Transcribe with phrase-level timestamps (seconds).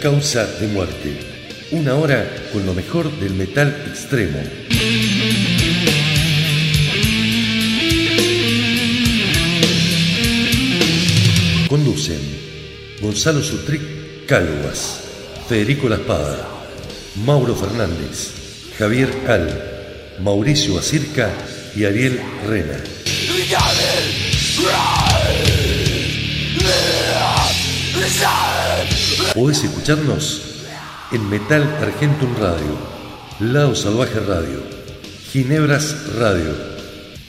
[0.00, 1.14] Causa de Muerte.
[1.72, 4.38] Una hora con lo mejor del metal extremo.
[11.68, 12.18] Conducen
[13.02, 15.02] Gonzalo Sutric Calvas,
[15.46, 16.48] Federico La Espada,
[17.16, 21.30] Mauro Fernández, Javier Al, Mauricio Acirca
[21.76, 22.82] y Ariel Rena.
[29.34, 30.42] Podés escucharnos
[31.12, 32.76] en Metal Argentum Radio,
[33.38, 34.60] Lado Salvaje Radio,
[35.30, 36.52] Ginebras Radio,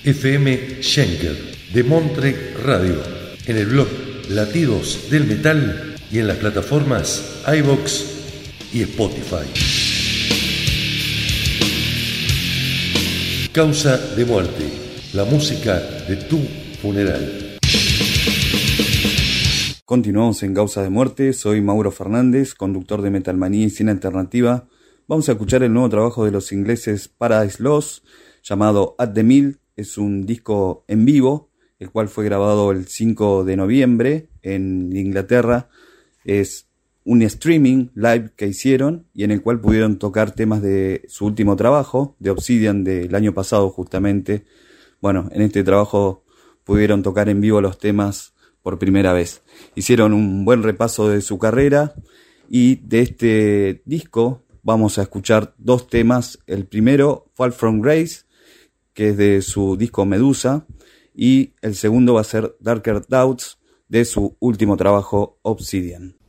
[0.03, 1.37] FM Schenker,
[1.71, 3.03] de Montre Radio,
[3.45, 3.87] en el blog
[4.29, 8.03] Latidos del Metal y en las plataformas iBox
[8.73, 9.45] y Spotify.
[13.51, 14.65] Causa de muerte,
[15.13, 16.39] la música de tu
[16.81, 17.50] funeral.
[19.91, 24.69] Continuamos en Causa de Muerte, soy Mauro Fernández, conductor de Metalmanía y Cine Alternativa.
[25.05, 28.05] Vamos a escuchar el nuevo trabajo de los ingleses Paradise Lost,
[28.41, 29.59] llamado At the Mill.
[29.75, 35.67] Es un disco en vivo, el cual fue grabado el 5 de noviembre en Inglaterra.
[36.23, 36.69] Es
[37.03, 41.57] un streaming live que hicieron y en el cual pudieron tocar temas de su último
[41.57, 44.45] trabajo, de Obsidian del año pasado justamente.
[45.01, 46.23] Bueno, en este trabajo
[46.63, 49.43] pudieron tocar en vivo los temas por primera vez.
[49.75, 51.93] Hicieron un buen repaso de su carrera
[52.49, 56.39] y de este disco vamos a escuchar dos temas.
[56.47, 58.25] El primero, Fall from Grace,
[58.93, 60.65] que es de su disco Medusa,
[61.13, 66.20] y el segundo va a ser Darker Doubts, de su último trabajo Obsidian.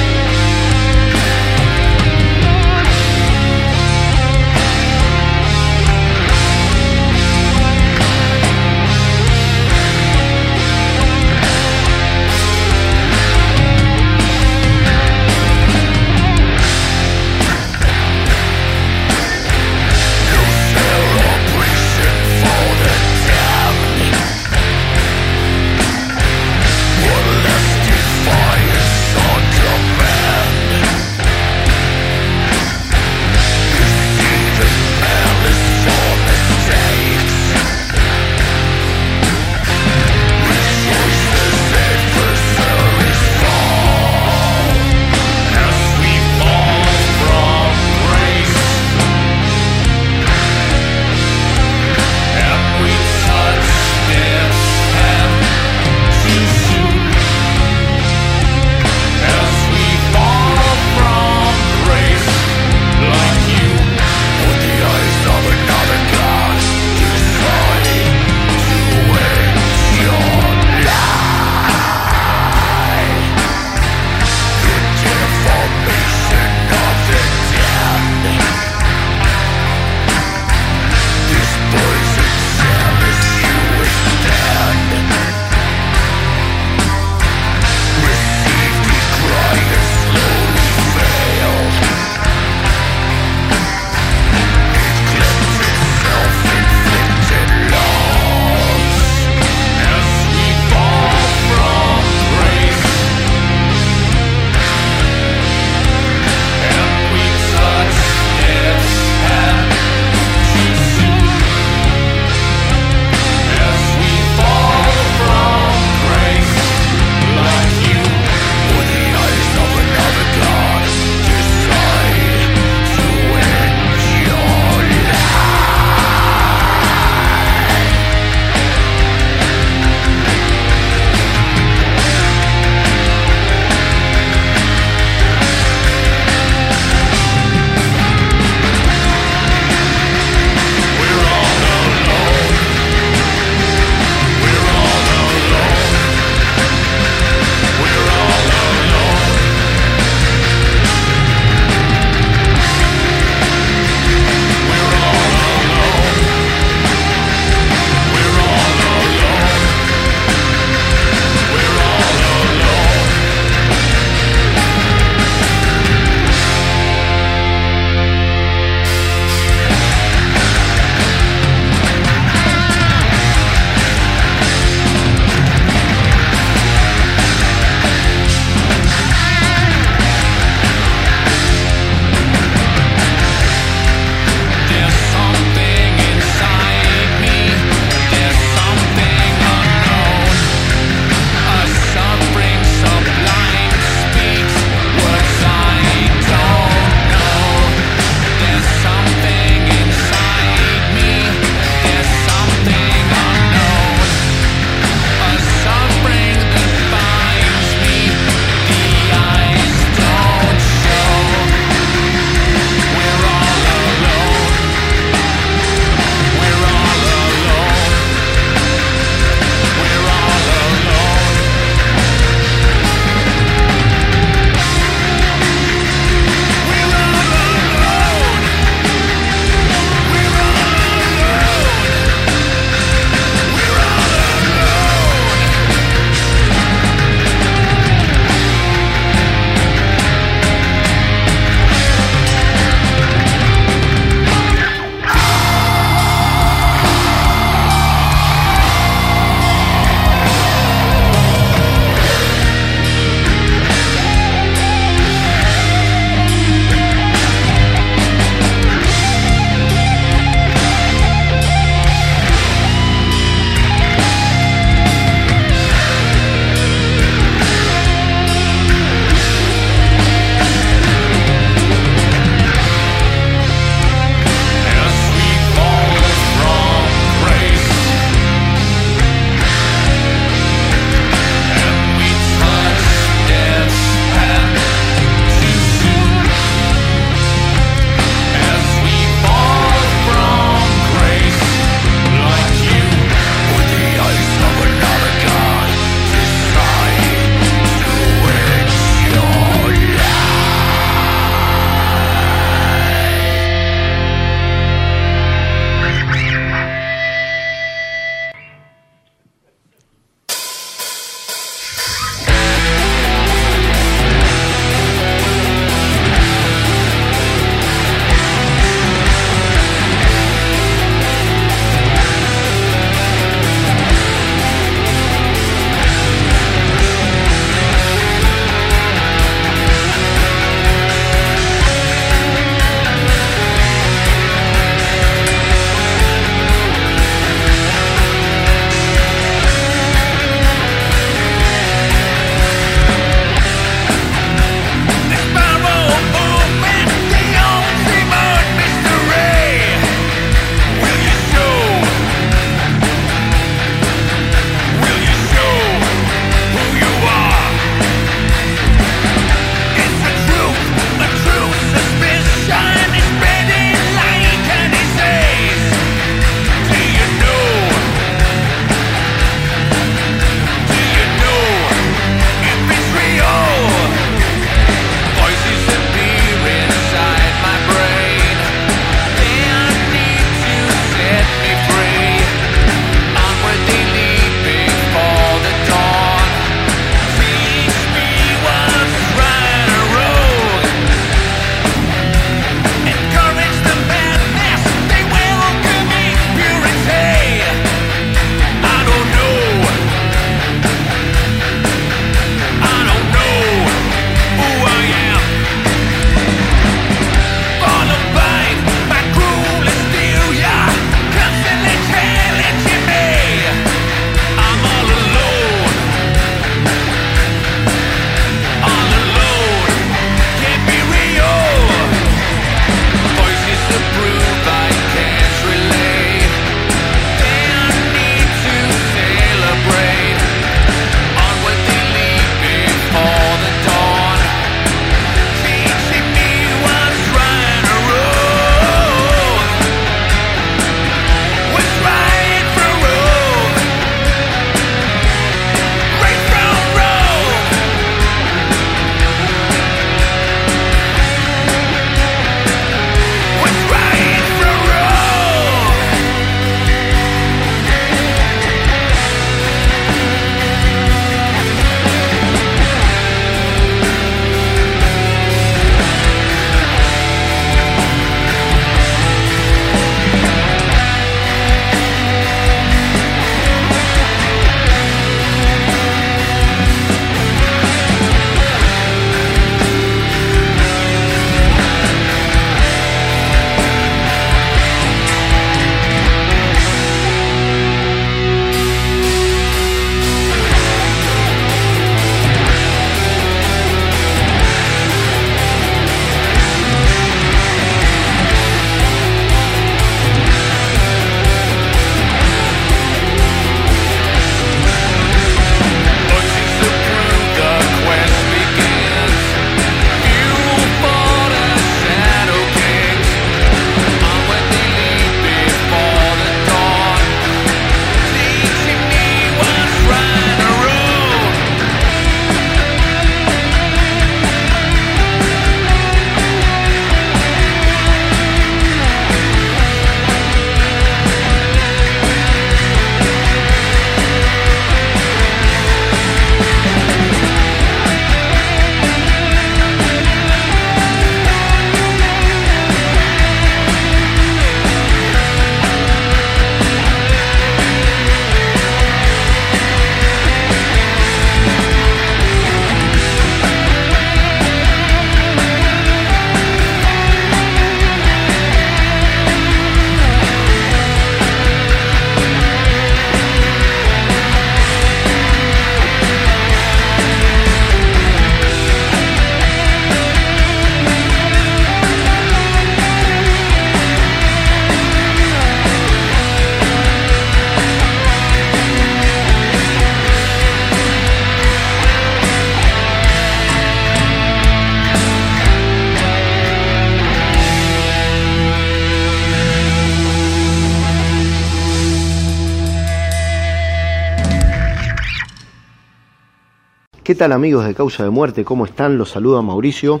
[597.04, 598.46] ¿Qué tal amigos de Causa de Muerte?
[598.46, 598.96] ¿Cómo están?
[598.96, 600.00] Los saluda Mauricio.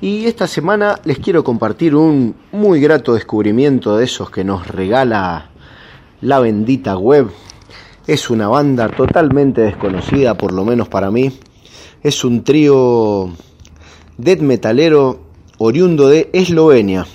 [0.00, 5.50] Y esta semana les quiero compartir un muy grato descubrimiento de esos que nos regala
[6.20, 7.30] la bendita web.
[8.06, 11.32] Es una banda totalmente desconocida, por lo menos para mí.
[12.00, 13.28] Es un trío
[14.16, 15.22] death metalero
[15.58, 17.08] oriundo de Eslovenia.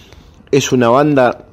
[0.52, 1.46] Es una banda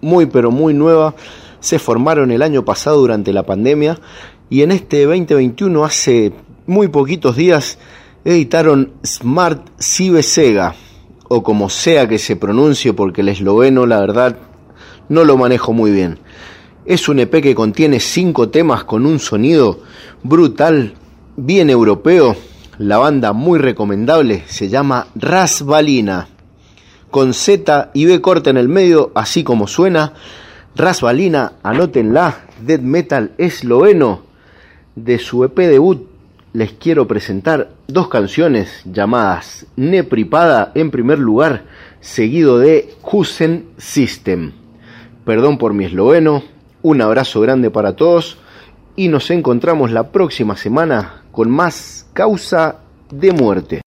[0.00, 1.14] muy pero muy nueva.
[1.60, 4.00] Se formaron el año pasado durante la pandemia
[4.48, 6.32] y en este 2021 hace
[6.66, 7.78] muy poquitos días
[8.24, 10.74] editaron Smart Cibe Sega,
[11.28, 14.36] o como sea que se pronuncie, porque el esloveno, la verdad,
[15.08, 16.18] no lo manejo muy bien.
[16.84, 19.80] Es un EP que contiene cinco temas con un sonido
[20.22, 20.94] brutal,
[21.36, 22.36] bien europeo.
[22.78, 26.28] La banda muy recomendable se llama Rasvalina,
[27.10, 30.14] con Z y B corta en el medio, así como suena.
[30.74, 34.22] Rasvalina, anótenla, death metal esloveno
[34.94, 36.15] de su EP debut
[36.56, 41.64] les quiero presentar dos canciones llamadas Nepripada en primer lugar,
[42.00, 44.52] seguido de Husen System.
[45.26, 46.42] Perdón por mi esloveno,
[46.80, 48.38] un abrazo grande para todos
[48.96, 52.76] y nos encontramos la próxima semana con más causa
[53.10, 53.82] de muerte.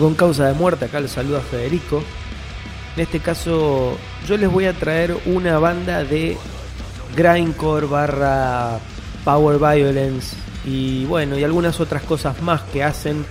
[0.00, 2.02] Con causa de muerte, acá le saluda Federico.
[2.96, 3.96] En este caso,
[4.28, 6.36] yo les voy a traer una banda de
[7.16, 8.78] grindcore barra
[9.24, 13.24] power violence y bueno, y algunas otras cosas más que hacen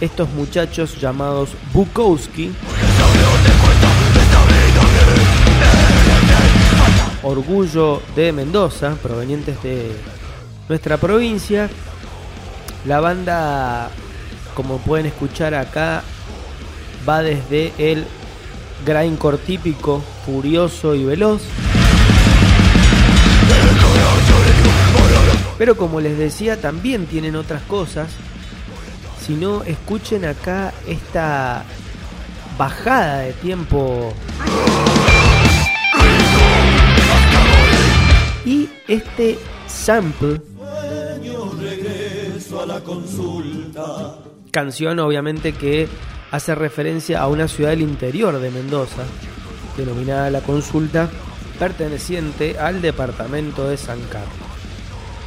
[0.00, 2.50] estos muchachos llamados Bukowski.
[7.22, 9.92] Orgullo de Mendoza, provenientes de
[10.68, 11.68] nuestra provincia.
[12.86, 13.90] La banda,
[14.56, 16.02] como pueden escuchar acá,
[17.06, 18.06] va desde el
[18.86, 21.42] grindcore típico, furioso y veloz.
[25.58, 28.08] Pero como les decía, también tienen otras cosas.
[29.24, 31.64] Si no, escuchen acá esta
[32.56, 34.14] bajada de tiempo.
[38.46, 40.40] Y este sample.
[44.56, 45.86] Canción obviamente que
[46.30, 49.02] hace referencia a una ciudad del interior de Mendoza,
[49.76, 51.10] denominada La Consulta,
[51.58, 54.32] perteneciente al departamento de San Carlos.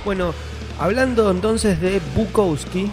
[0.04, 0.34] Bueno,
[0.80, 2.90] hablando entonces de Bukowski,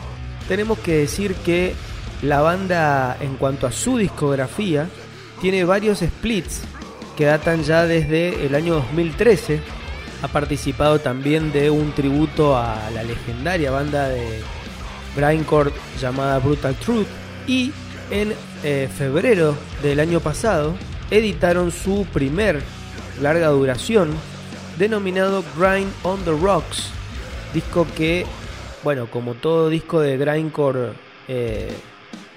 [0.46, 1.74] tenemos que decir que
[2.20, 4.90] la banda en cuanto a su discografía
[5.40, 6.64] tiene varios splits
[7.16, 9.58] que datan ya desde el año 2013.
[10.20, 14.42] Ha participado también de un tributo a la legendaria banda de
[15.16, 17.06] grindcore llamada Brutal Truth
[17.46, 17.72] y
[18.10, 20.74] en eh, febrero del año pasado
[21.10, 22.62] editaron su primer
[23.20, 24.10] larga duración
[24.78, 26.90] denominado Grind on the Rocks,
[27.54, 28.26] disco que,
[28.84, 30.92] bueno, como todo disco de grindcore,
[31.28, 31.72] eh,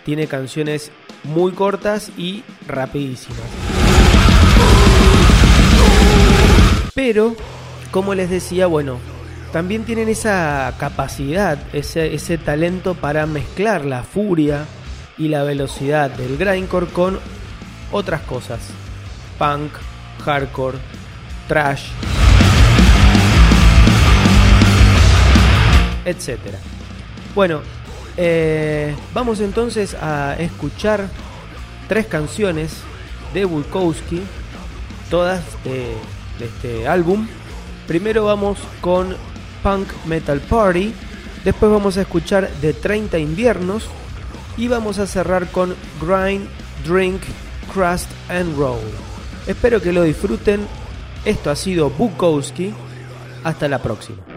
[0.05, 0.91] tiene canciones
[1.23, 3.41] muy cortas y rapidísimas.
[6.95, 7.35] Pero,
[7.91, 8.99] como les decía, bueno,
[9.51, 14.65] también tienen esa capacidad, ese, ese talento para mezclar la furia
[15.17, 17.19] y la velocidad del grindcore con
[17.91, 18.59] otras cosas.
[19.37, 19.71] Punk,
[20.23, 20.77] hardcore,
[21.47, 21.87] trash,
[26.05, 26.37] etc.
[27.33, 27.61] Bueno,
[28.17, 31.07] eh, vamos entonces a escuchar
[31.87, 32.77] tres canciones
[33.33, 34.21] de Bukowski,
[35.09, 35.95] todas de,
[36.37, 37.27] de este álbum.
[37.87, 39.15] Primero vamos con
[39.63, 40.93] Punk Metal Party,
[41.43, 43.87] después vamos a escuchar De 30 inviernos
[44.57, 46.47] y vamos a cerrar con Grind,
[46.85, 47.21] Drink,
[47.73, 48.79] Crust and Roll.
[49.47, 50.67] Espero que lo disfruten.
[51.25, 52.73] Esto ha sido Bukowski.
[53.43, 54.28] Hasta la próxima.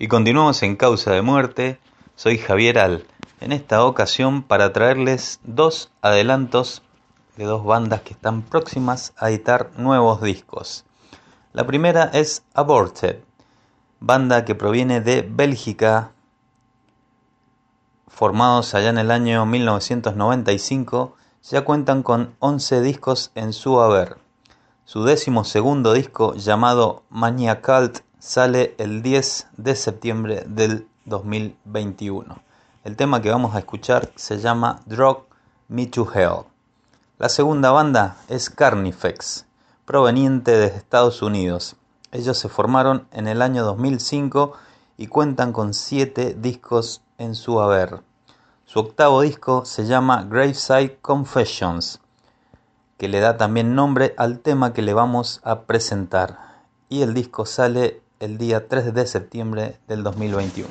[0.00, 1.80] Y continuamos en Causa de Muerte.
[2.14, 3.04] Soy Javier Al.
[3.40, 6.84] En esta ocasión para traerles dos adelantos
[7.36, 10.84] de dos bandas que están próximas a editar nuevos discos.
[11.52, 13.16] La primera es Aborted,
[13.98, 16.12] banda que proviene de Bélgica,
[18.06, 24.18] formados allá en el año 1995, ya cuentan con 11 discos en su haber.
[24.84, 32.42] Su décimo segundo disco llamado Mania Cult sale el 10 de septiembre del 2021.
[32.82, 35.26] El tema que vamos a escuchar se llama Drug
[35.68, 36.44] Me to Hell.
[37.18, 39.46] La segunda banda es Carnifex,
[39.84, 41.76] proveniente de Estados Unidos.
[42.10, 44.52] Ellos se formaron en el año 2005
[44.96, 48.00] y cuentan con 7 discos en su haber.
[48.64, 52.00] Su octavo disco se llama Graveside Confessions,
[52.96, 56.66] que le da también nombre al tema que le vamos a presentar.
[56.88, 60.68] Y el disco sale el día 3 de septiembre del 2021.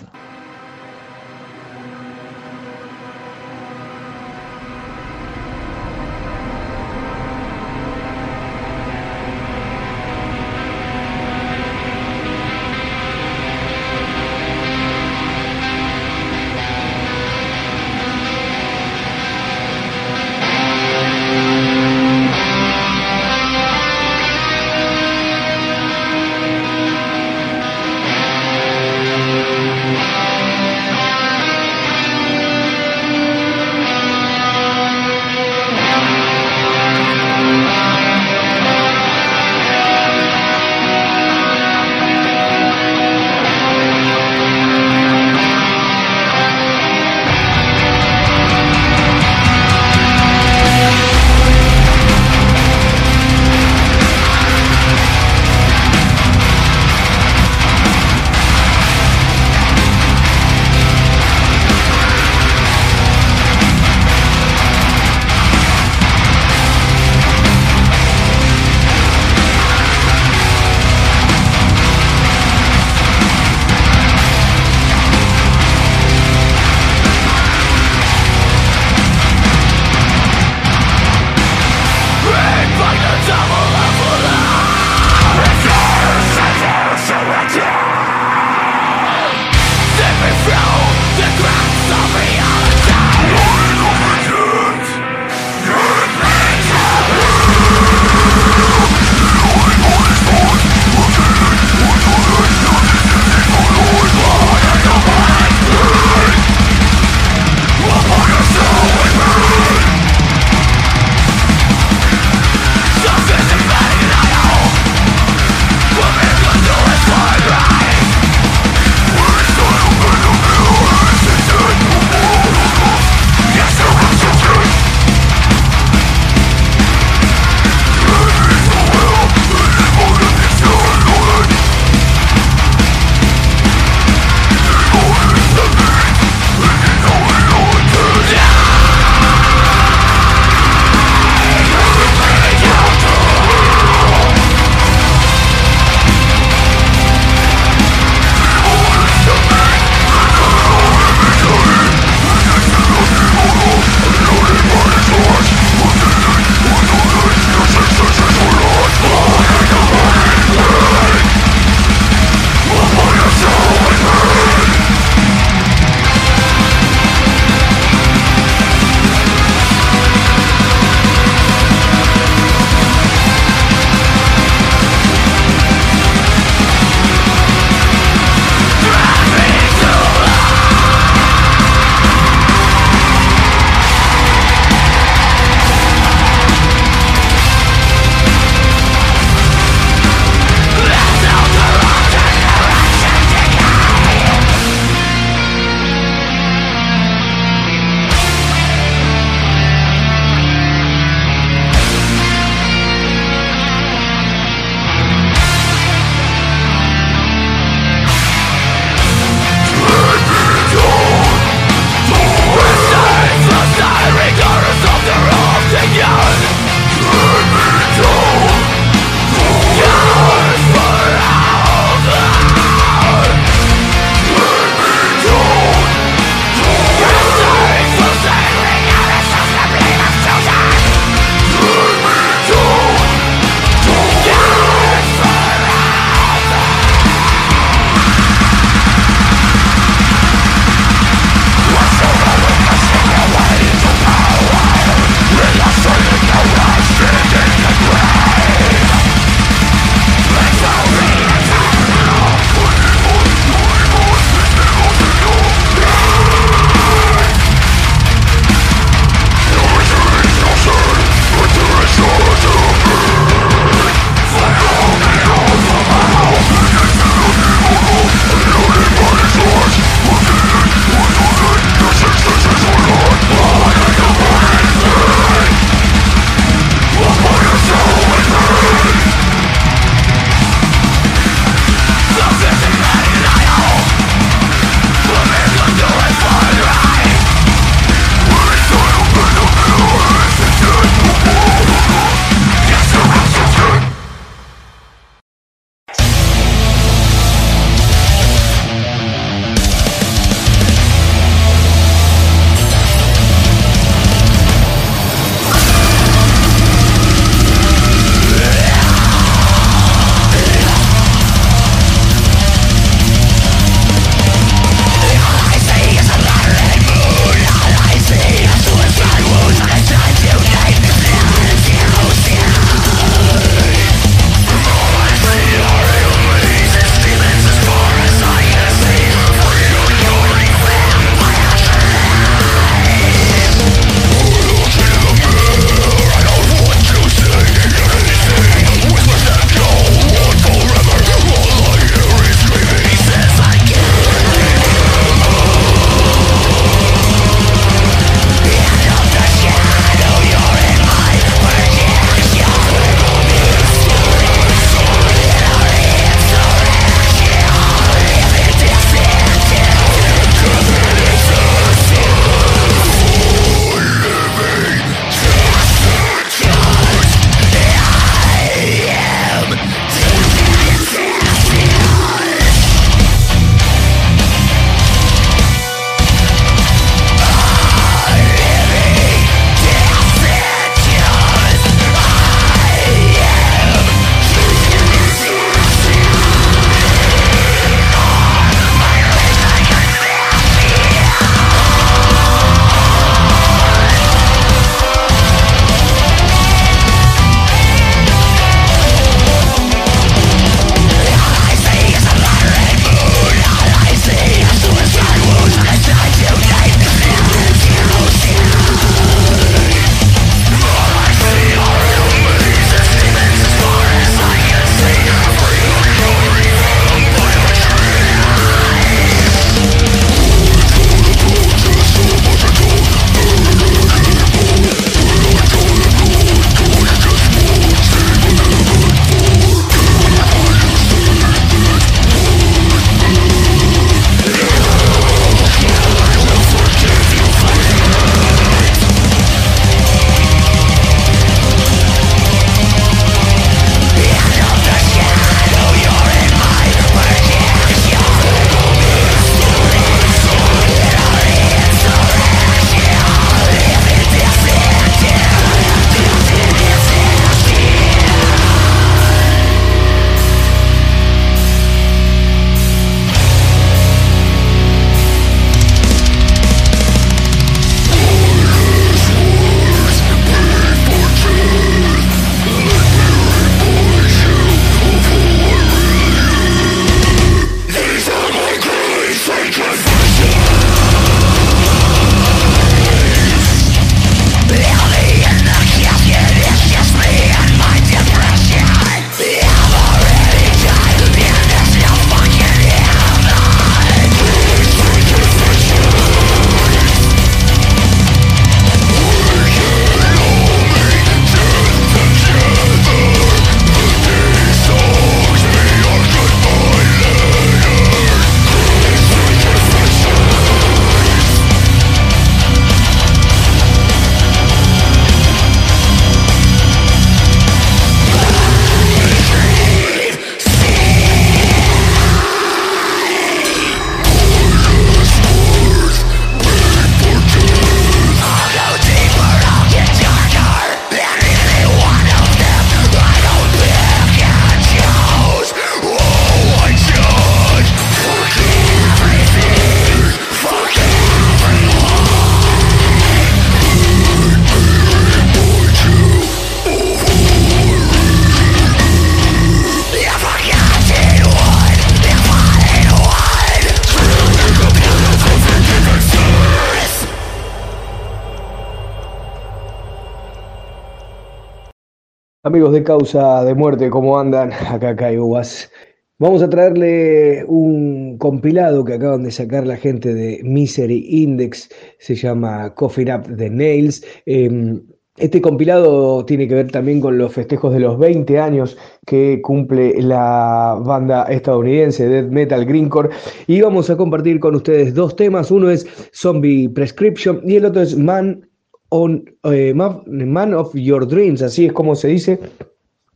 [562.72, 564.52] De Causa de Muerte, ¿cómo andan?
[564.70, 565.72] Acá Caiboas.
[566.20, 572.16] Vamos a traerle un compilado que acaban de sacar la gente de Misery Index, se
[572.16, 574.04] llama Coffee Up the Nails.
[574.26, 574.82] Em,
[575.18, 580.02] este compilado tiene que ver también con los festejos de los 20 años que cumple
[580.02, 583.10] la banda estadounidense Death Metal Greencore
[583.48, 587.82] y vamos a compartir con ustedes dos temas, uno es Zombie Prescription y el otro
[587.82, 588.47] es Man
[588.90, 592.40] on, eh, Man of Your Dreams, así es como se dice,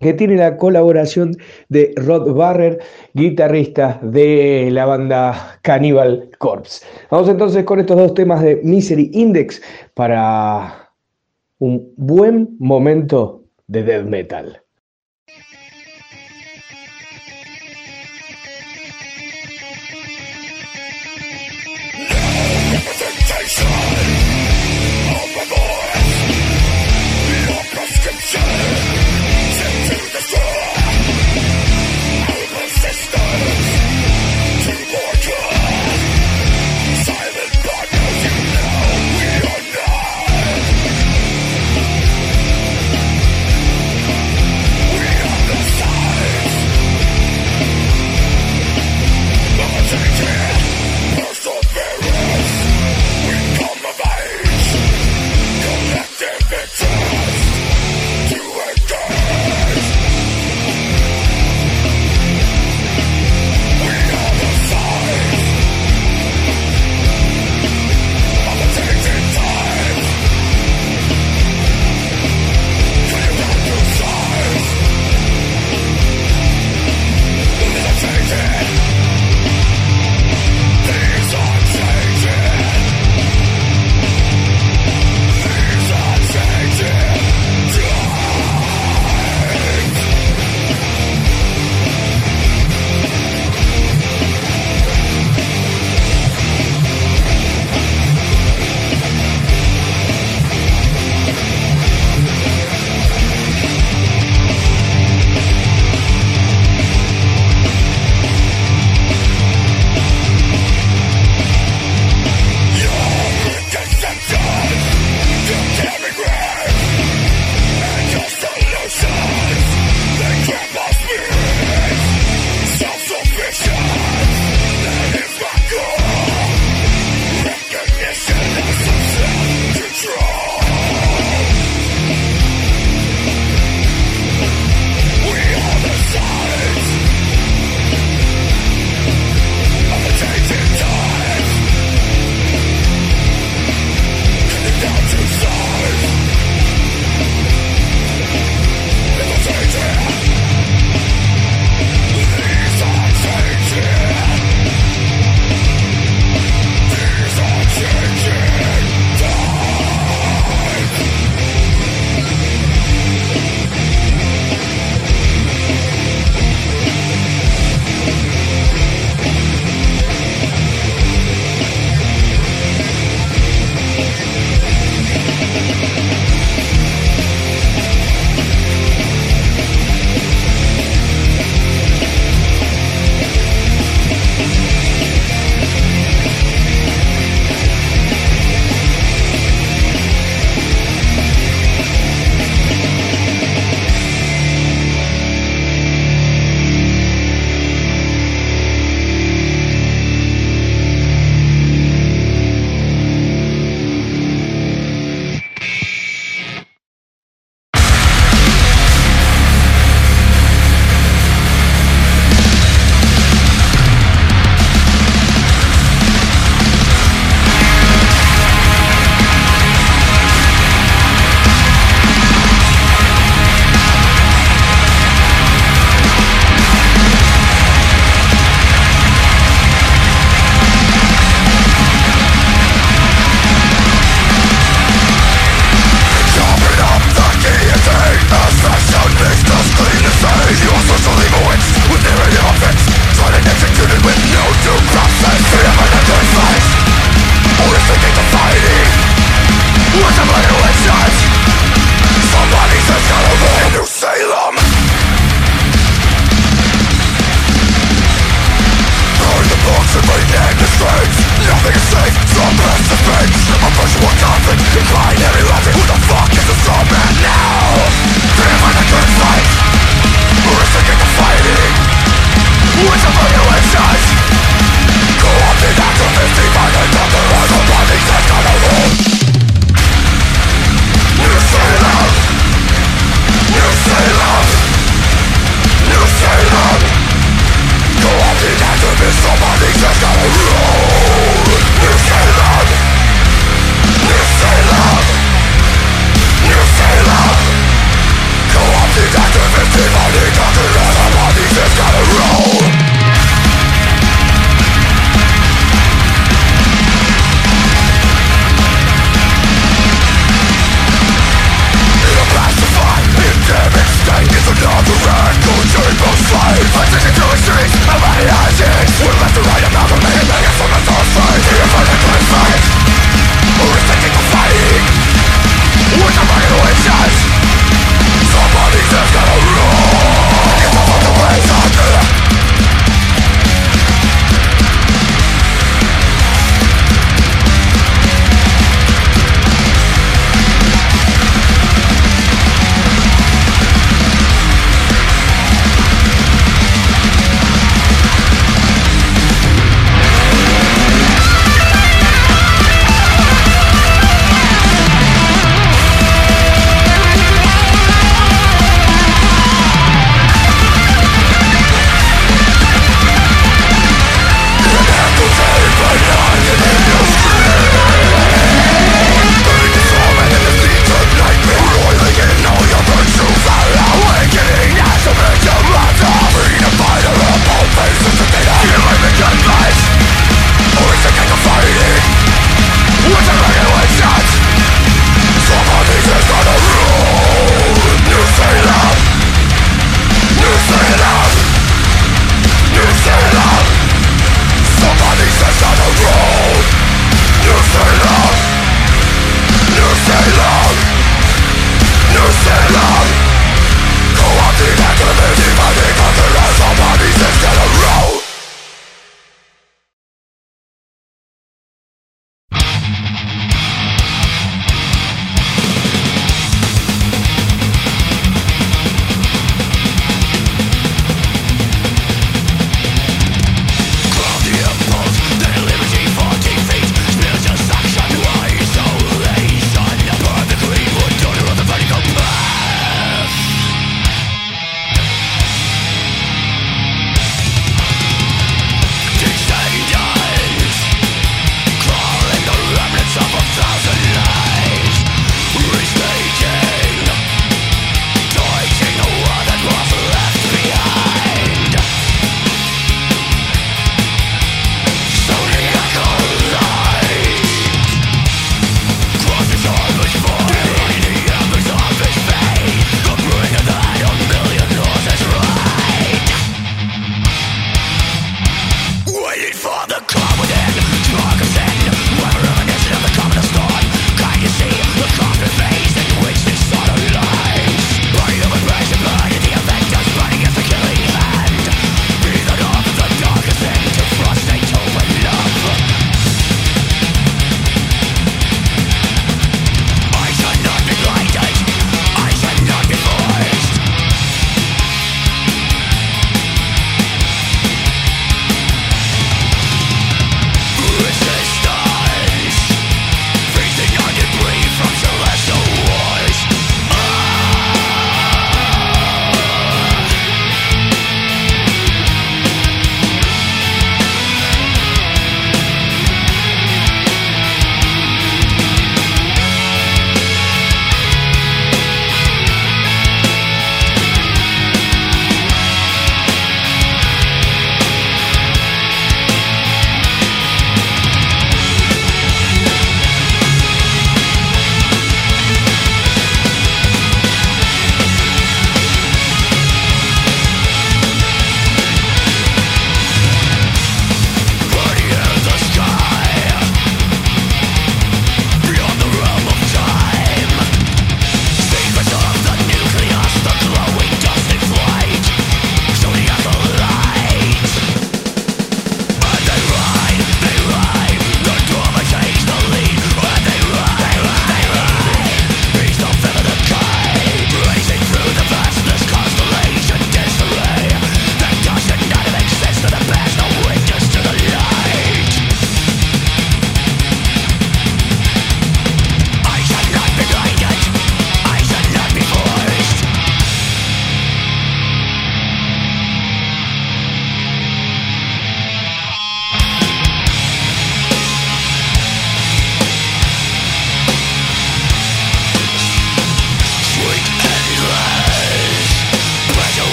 [0.00, 1.36] que tiene la colaboración
[1.68, 2.80] de Rod Barrer,
[3.14, 6.84] guitarrista de la banda Cannibal Corpse.
[7.10, 9.62] Vamos entonces con estos dos temas de Misery Index
[9.94, 10.92] para
[11.58, 14.65] un buen momento de death metal.